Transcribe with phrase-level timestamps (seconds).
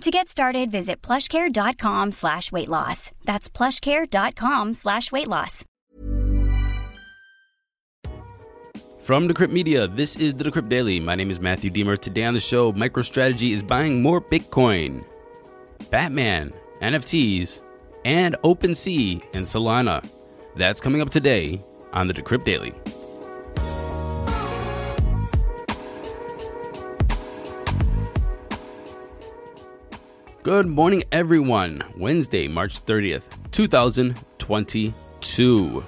[0.00, 3.10] To get started, visit plushcare.com slash weight loss.
[3.24, 5.64] That's plushcare.com slash weight loss.
[8.98, 10.98] From Decrypt Media, this is the Decrypt Daily.
[10.98, 11.98] My name is Matthew Diemer.
[11.98, 15.04] Today on the show, MicroStrategy is buying more Bitcoin,
[15.90, 17.60] Batman, NFTs,
[18.04, 20.04] and OpenSea and Solana.
[20.56, 22.72] That's coming up today on the Decrypt Daily.
[30.44, 31.82] Good morning, everyone.
[31.96, 35.84] Wednesday, March 30th, 2022.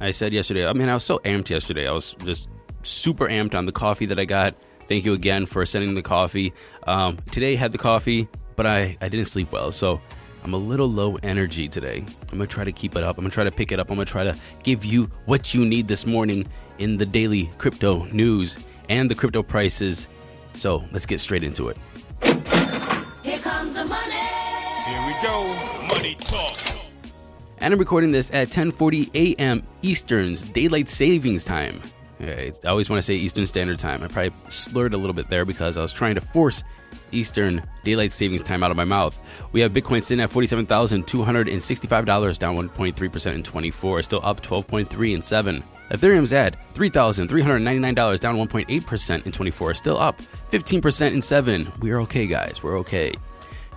[0.00, 1.86] I said yesterday, I mean, I was so amped yesterday.
[1.86, 2.48] I was just
[2.82, 4.54] super amped on the coffee that I got.
[4.86, 6.54] Thank you again for sending the coffee.
[6.86, 9.70] Um, today, had the coffee, but I, I didn't sleep well.
[9.70, 10.00] So
[10.44, 12.06] I'm a little low energy today.
[12.32, 13.18] I'm going to try to keep it up.
[13.18, 13.90] I'm going to try to pick it up.
[13.90, 17.50] I'm going to try to give you what you need this morning in the daily
[17.58, 18.56] crypto news
[18.88, 20.06] and the crypto prices.
[20.54, 21.76] So let's get straight into it.
[24.88, 25.44] Here we go.
[25.94, 26.56] Money talk.
[27.58, 29.62] And I'm recording this at 10:40 a.m.
[29.82, 31.82] Eastern's daylight savings time.
[32.20, 34.02] I always want to say Eastern Standard Time.
[34.02, 36.64] I probably slurred a little bit there because I was trying to force
[37.12, 39.20] Eastern Daylight Savings Time out of my mouth.
[39.52, 45.62] We have Bitcoin sitting at $47,265, down 1.3% in 24, still up 12.3 in 7.
[45.90, 51.72] Ethereum's at $3,399, down 1.8% in 24, still up 15% in 7.
[51.80, 52.64] We're okay, guys.
[52.64, 53.14] We're okay.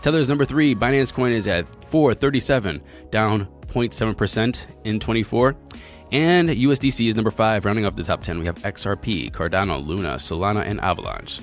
[0.01, 5.55] Tether's number 3, Binance Coin is at 437, down 0.7% in 24.
[6.11, 8.39] And USDC is number 5, rounding up the top 10.
[8.39, 11.41] We have XRP, Cardano, Luna, Solana, and Avalanche.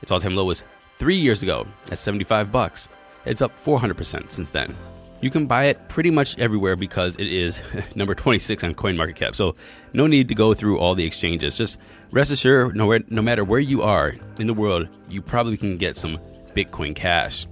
[0.01, 0.63] Its all time low was
[0.97, 2.87] three years ago at 75 bucks.
[3.25, 4.73] It's up 400% since then.
[5.19, 7.61] You can buy it pretty much everywhere because it is
[7.95, 9.35] number 26 on CoinMarketCap.
[9.35, 9.55] So,
[9.93, 11.57] no need to go through all the exchanges.
[11.57, 11.77] Just
[12.11, 15.97] rest assured, no, no matter where you are in the world, you probably can get
[15.97, 16.19] some
[16.55, 17.47] Bitcoin Cash.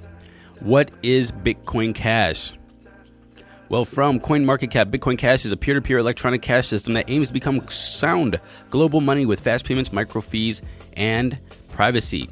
[0.59, 2.53] What is Bitcoin Cash?
[3.71, 7.27] Well, from CoinMarketCap, Bitcoin Cash is a peer to peer electronic cash system that aims
[7.27, 8.37] to become sound
[8.69, 10.61] global money with fast payments, micro fees,
[10.97, 11.39] and
[11.69, 12.29] privacy,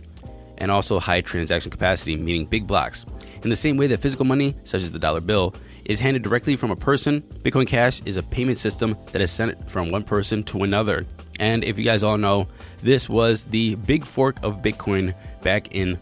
[0.57, 3.05] and also high transaction capacity, meaning big blocks.
[3.41, 5.55] In the same way that physical money, such as the dollar bill,
[5.85, 9.71] is handed directly from a person, Bitcoin Cash is a payment system that is sent
[9.71, 11.05] from one person to another.
[11.39, 12.49] And if you guys all know,
[12.83, 15.99] this was the big fork of Bitcoin back in,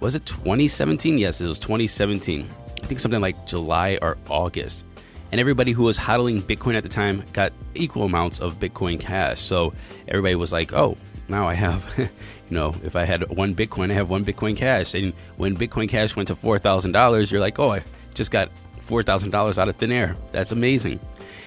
[0.00, 1.16] was it 2017?
[1.16, 2.52] Yes, it was 2017.
[2.82, 4.84] I think something like July or August.
[5.30, 9.40] And everybody who was hodling Bitcoin at the time got equal amounts of Bitcoin Cash.
[9.40, 9.74] So
[10.06, 10.96] everybody was like, oh,
[11.28, 12.08] now I have, you
[12.50, 14.94] know, if I had one Bitcoin, I have one Bitcoin Cash.
[14.94, 17.82] And when Bitcoin Cash went to $4,000, you're like, oh, I
[18.14, 18.50] just got
[18.80, 20.16] $4,000 out of thin air.
[20.32, 20.98] That's amazing.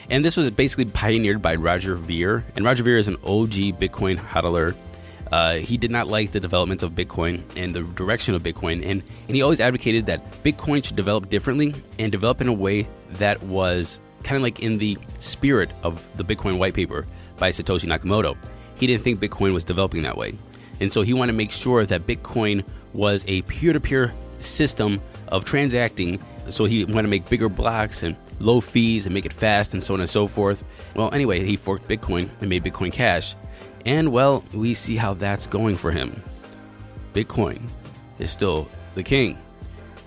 [0.09, 2.43] And this was basically pioneered by Roger Ver.
[2.55, 4.75] And Roger Ver is an OG Bitcoin hodler.
[5.31, 8.85] Uh, he did not like the development of Bitcoin and the direction of Bitcoin.
[8.85, 12.87] And, and he always advocated that Bitcoin should develop differently and develop in a way
[13.13, 17.07] that was kind of like in the spirit of the Bitcoin white paper
[17.37, 18.37] by Satoshi Nakamoto.
[18.75, 20.37] He didn't think Bitcoin was developing that way.
[20.79, 22.63] And so he wanted to make sure that Bitcoin
[22.93, 24.99] was a peer to peer system
[25.29, 26.19] of transacting.
[26.49, 29.81] So he wanted to make bigger blocks and low fees and make it fast and
[29.81, 30.63] so on and so forth.
[30.95, 33.35] Well, anyway, he forked Bitcoin and made Bitcoin Cash.
[33.85, 36.21] And well, we see how that's going for him.
[37.13, 37.61] Bitcoin
[38.19, 39.37] is still the king.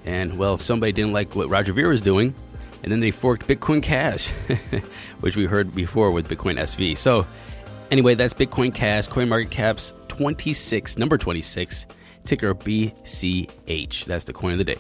[0.05, 2.35] And well, somebody didn't like what Roger Ver was doing,
[2.82, 4.29] and then they forked Bitcoin Cash,
[5.21, 6.97] which we heard before with Bitcoin SV.
[6.97, 7.26] So,
[7.91, 9.09] anyway, that's Bitcoin Cash.
[9.09, 11.87] CoinMarketCap's 26, number 26,
[12.25, 14.05] ticker BCH.
[14.05, 14.79] That's the coin of the day.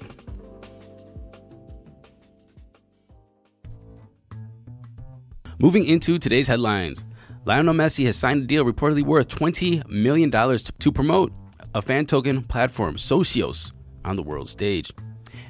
[5.58, 7.04] Moving into today's headlines
[7.46, 11.30] Lionel Messi has signed a deal reportedly worth $20 million to promote
[11.74, 13.70] a fan token platform, Socios,
[14.02, 14.90] on the world stage.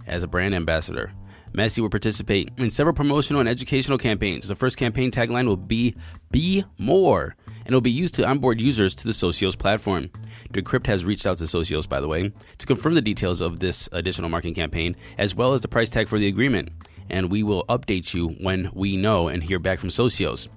[0.08, 1.12] As a brand ambassador,
[1.52, 4.48] Messi will participate in several promotional and educational campaigns.
[4.48, 5.94] The first campaign tagline will be
[6.32, 10.10] Be More, and it will be used to onboard users to the Socios platform.
[10.52, 13.88] Decrypt has reached out to Socios, by the way, to confirm the details of this
[13.92, 16.70] additional marketing campaign, as well as the price tag for the agreement.
[17.08, 20.48] And we will update you when we know and hear back from Socios.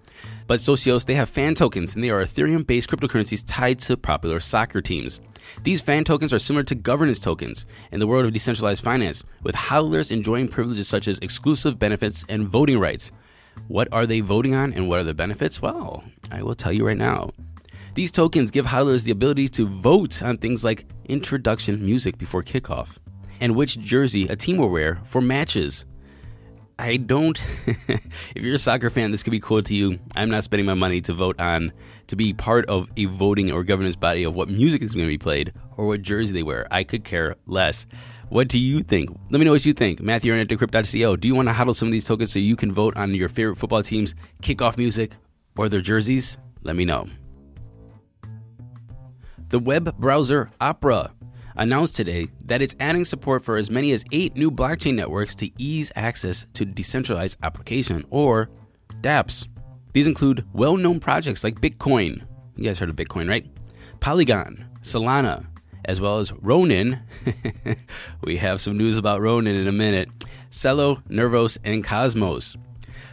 [0.47, 4.39] But Socios, they have fan tokens, and they are Ethereum based cryptocurrencies tied to popular
[4.39, 5.19] soccer teams.
[5.63, 9.55] These fan tokens are similar to governance tokens in the world of decentralized finance, with
[9.55, 13.11] hodlers enjoying privileges such as exclusive benefits and voting rights.
[13.67, 15.61] What are they voting on and what are the benefits?
[15.61, 17.31] Well, I will tell you right now.
[17.93, 22.97] These tokens give hodlers the ability to vote on things like introduction music before kickoff
[23.39, 25.85] and which jersey a team will wear for matches.
[26.79, 27.41] I don't.
[27.67, 29.99] if you're a soccer fan, this could be cool to you.
[30.15, 31.73] I'm not spending my money to vote on,
[32.07, 35.11] to be part of a voting or governance body of what music is going to
[35.11, 36.67] be played or what jersey they wear.
[36.69, 37.87] I could care less.
[38.29, 39.09] What do you think?
[39.31, 40.01] Let me know what you think.
[40.01, 41.15] Matthew at decrypt.co.
[41.15, 43.29] Do you want to hodl some of these tokens so you can vote on your
[43.29, 44.13] favorite football team's
[44.43, 45.13] kickoff music
[45.57, 46.37] or their jerseys?
[46.61, 47.07] Let me know.
[49.49, 51.11] The web browser Opera
[51.57, 55.49] announced today that it's adding support for as many as eight new blockchain networks to
[55.57, 58.49] ease access to decentralized application, or
[59.01, 59.47] dApps.
[59.93, 62.23] These include well known projects like Bitcoin.
[62.55, 63.45] You guys heard of Bitcoin, right?
[63.99, 65.45] Polygon, Solana,
[65.85, 66.99] as well as Ronin.
[68.23, 70.09] we have some news about Ronin in a minute.
[70.51, 72.55] Celo, Nervos, and Cosmos.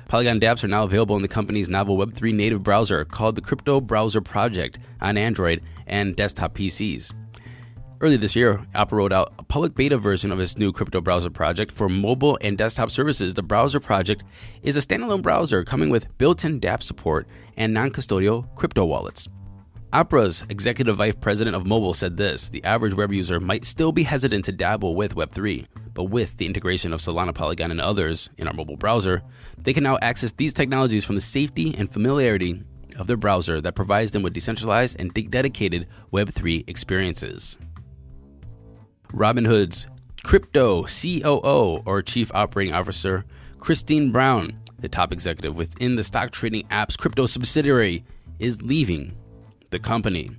[0.09, 3.81] Polygon dApps are now available in the company's novel Web3 native browser called the Crypto
[3.81, 7.13] Browser Project on Android and desktop PCs.
[8.01, 11.31] Early this year, Opera rolled out a public beta version of its new crypto browser
[11.31, 13.35] project for mobile and desktop services.
[13.35, 14.25] The browser project
[14.63, 17.27] is a standalone browser coming with built in dApp support
[17.57, 19.29] and non custodial crypto wallets.
[19.93, 24.03] Opera's executive vice president of mobile said this the average web user might still be
[24.03, 25.65] hesitant to dabble with Web3,
[25.95, 29.23] but with the integration of Solana, Polygon, and others in our mobile browser,
[29.57, 32.61] they can now access these technologies from the safety and familiarity
[32.97, 37.57] of their browser that provides them with decentralized and dedicated Web3 experiences.
[39.15, 39.87] Robinhood's
[40.25, 43.25] crypto COO or Chief Operating Officer,
[43.59, 48.05] Christine Brown, the top executive within the stock trading app's crypto subsidiary,
[48.41, 49.17] is leaving
[49.71, 50.31] the company.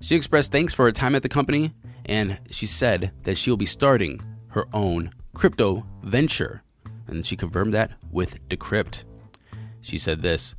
[0.00, 1.74] She expressed thanks for her time at the company
[2.06, 6.62] and she said that she'll be starting her own crypto venture.
[7.06, 9.04] And she confirmed that with Decrypt.
[9.82, 10.54] She said this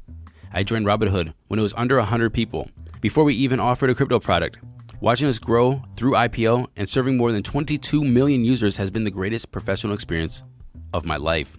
[0.53, 2.69] I joined Robinhood when it was under 100 people,
[3.01, 4.59] before we even offered a crypto product.
[5.01, 9.11] Watching us grow through IPO and serving more than 22 million users has been the
[9.11, 10.43] greatest professional experience
[10.93, 11.57] of my life.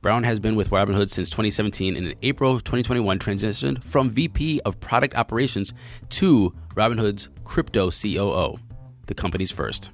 [0.00, 4.80] Brown has been with Robinhood since 2017 and in April 2021 transitioned from VP of
[4.80, 5.74] Product Operations
[6.08, 8.58] to Robinhood's Crypto COO,
[9.06, 9.90] the company's first.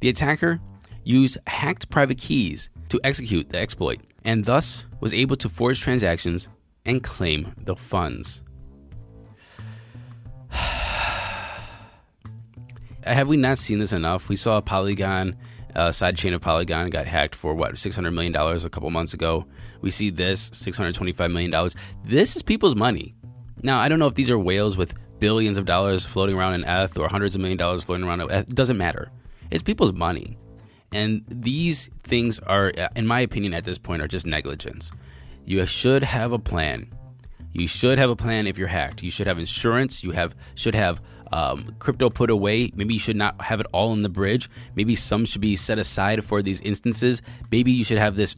[0.00, 0.60] The attacker
[1.04, 6.48] used hacked private keys to execute the exploit, and thus was able to forge transactions
[6.84, 8.42] and claim the funds.
[13.04, 14.28] Have we not seen this enough?
[14.28, 15.36] We saw Polygon,
[15.74, 19.14] uh, sidechain of Polygon, got hacked for what six hundred million dollars a couple months
[19.14, 19.46] ago.
[19.80, 21.74] We see this six hundred twenty-five million dollars.
[22.04, 23.14] This is people's money.
[23.62, 26.64] Now I don't know if these are whales with billions of dollars floating around in
[26.64, 28.20] ETH or hundreds of million dollars floating around.
[28.20, 29.10] in It doesn't matter.
[29.50, 30.38] It's people's money,
[30.92, 34.92] and these things are, in my opinion, at this point, are just negligence.
[35.44, 36.92] You should have a plan.
[37.52, 39.02] You should have a plan if you're hacked.
[39.02, 40.02] You should have insurance.
[40.02, 41.02] You have should have
[41.32, 42.70] um, crypto put away.
[42.74, 44.50] Maybe you should not have it all in the bridge.
[44.76, 47.22] Maybe some should be set aside for these instances.
[47.50, 48.36] Maybe you should have this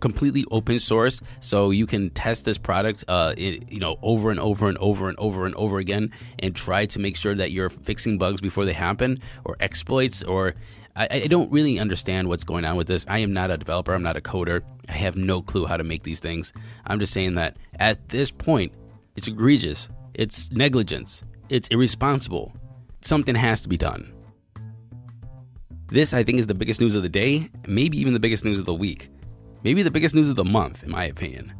[0.00, 4.40] completely open source so you can test this product, uh, it, you know, over and
[4.40, 7.68] over and over and over and over again, and try to make sure that you're
[7.68, 10.54] fixing bugs before they happen or exploits or.
[10.96, 13.06] I, I don't really understand what's going on with this.
[13.08, 13.94] I am not a developer.
[13.94, 14.62] I'm not a coder.
[14.88, 16.52] I have no clue how to make these things.
[16.84, 18.72] I'm just saying that at this point,
[19.14, 19.88] it's egregious.
[20.14, 21.22] It's negligence.
[21.50, 22.52] It's irresponsible.
[23.00, 24.12] Something has to be done.
[25.88, 28.60] This, I think, is the biggest news of the day, maybe even the biggest news
[28.60, 29.10] of the week.
[29.64, 31.52] Maybe the biggest news of the month, in my opinion.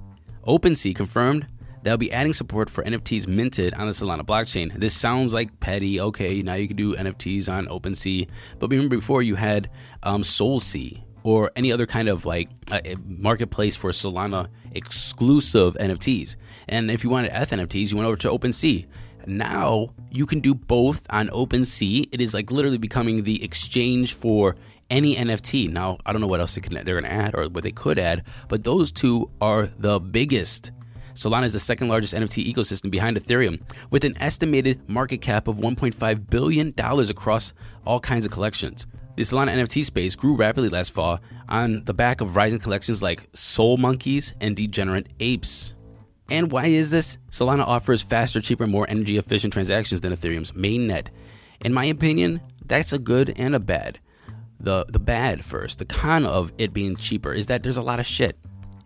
[0.47, 1.49] OpenSea confirmed
[1.82, 4.73] they'll be adding support for NFTs minted on the Solana blockchain.
[4.78, 6.00] This sounds like petty.
[6.00, 8.28] Okay, now you can do NFTs on OpenSea.
[8.61, 9.70] But remember, before you had
[10.04, 16.37] um, SolSea or any other kind of like uh, marketplace for Solana exclusive NFTs.
[16.68, 18.87] And if you wanted ETH NFTs, you went over to OpenSea.
[19.27, 22.09] Now you can do both on OpenSea.
[22.12, 24.57] It is like literally becoming the exchange for
[24.91, 25.71] any NFT.
[25.71, 27.99] Now I don't know what else they they're going to add or what they could
[27.99, 30.73] add, but those two are the biggest.
[31.15, 33.61] Solana is the second largest NFT ecosystem behind Ethereum,
[33.91, 37.53] with an estimated market cap of $1.5 billion across
[37.85, 38.87] all kinds of collections.
[39.17, 43.29] The Solana NFT space grew rapidly last fall on the back of rising collections like
[43.35, 45.75] Soul Monkeys and Degenerate Apes.
[46.30, 47.18] And why is this?
[47.30, 51.08] Solana offers faster, cheaper, more energy efficient transactions than Ethereum's mainnet.
[51.64, 53.99] In my opinion, that's a good and a bad.
[54.60, 57.99] The the bad first, the con of it being cheaper is that there's a lot
[57.99, 58.38] of shit.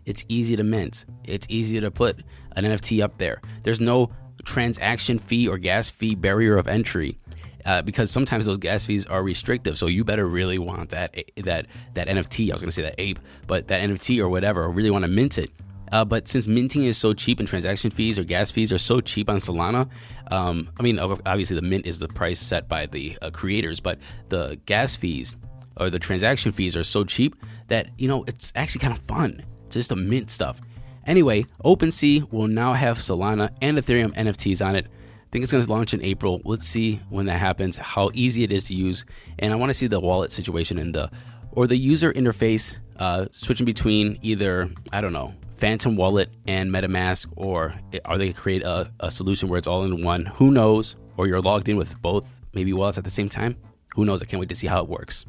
[0.05, 1.05] It's easy to mint.
[1.23, 2.23] It's easy to put
[2.55, 3.41] an NFT up there.
[3.63, 4.11] There's no
[4.45, 7.19] transaction fee or gas fee barrier of entry.
[7.65, 11.65] Uh, because sometimes those gas fees are restrictive, so you better really want that that
[11.95, 12.51] that NFT.
[12.51, 15.07] I was going to say that ape, but that NFT or whatever, really want to
[15.07, 15.49] mint it.
[15.91, 19.01] Uh, but since minting is so cheap and transaction fees or gas fees are so
[19.01, 19.89] cheap on Solana,
[20.31, 23.99] um, I mean, obviously the mint is the price set by the uh, creators, but
[24.29, 25.35] the gas fees
[25.77, 27.35] or the transaction fees are so cheap
[27.67, 30.59] that, you know, it's actually kind of fun to just to mint stuff.
[31.05, 34.87] Anyway, OpenSea will now have Solana and Ethereum NFTs on it.
[34.87, 36.41] I think it's going to launch in April.
[36.45, 39.05] Let's see when that happens, how easy it is to use,
[39.37, 41.11] and I want to see the wallet situation and the
[41.51, 47.27] or the user interface uh, switching between either I don't know Phantom Wallet and MetaMask,
[47.35, 50.25] or are they create a, a solution where it's all in one?
[50.25, 50.95] Who knows?
[51.17, 53.55] Or you're logged in with both maybe wallets at the same time?
[53.95, 54.21] Who knows?
[54.21, 55.25] I can't wait to see how it works.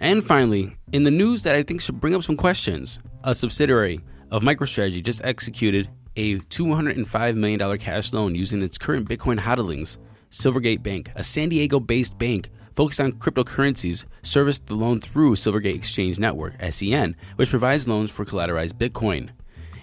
[0.00, 4.00] And finally, in the news that I think should bring up some questions, a subsidiary
[4.30, 9.96] of MicroStrategy just executed a $205 million cash loan using its current Bitcoin hodlings.
[10.30, 15.74] Silvergate Bank, a San Diego based bank, focused on cryptocurrencies, serviced the loan through Silvergate
[15.74, 19.30] Exchange Network, SEN, which provides loans for collateralized Bitcoin.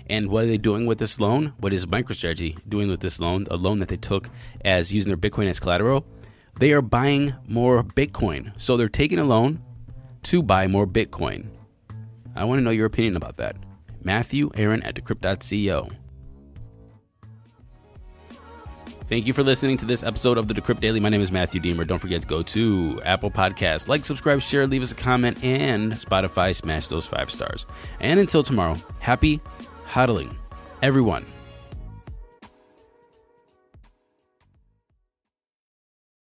[0.08, 1.54] And what are they doing with this loan?
[1.60, 3.48] What is MicroStrategy doing with this loan?
[3.52, 4.30] A loan that they took
[4.66, 6.06] as using their Bitcoin as collateral?
[6.60, 8.52] They are buying more Bitcoin.
[8.60, 9.62] So they're taking a loan
[10.24, 11.50] to buy more Bitcoin.
[12.36, 13.56] I want to know your opinion about that.
[14.04, 15.90] Matthew Aaron at Decrypt.co.
[19.10, 21.00] Thank you for listening to this episode of the Decrypt Daily.
[21.00, 21.88] My name is Matthew Diemer.
[21.88, 25.94] Don't forget to go to Apple Podcasts, like, subscribe, share, leave us a comment, and
[25.94, 27.66] Spotify, smash those five stars.
[28.00, 29.42] And until tomorrow, happy
[29.88, 30.36] hodling,
[30.84, 31.26] everyone.